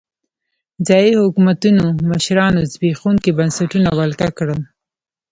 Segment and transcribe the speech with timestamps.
[0.87, 4.61] ځايي حکومتونو مشرانو زبېښونکي بنسټونه ولکه کړل.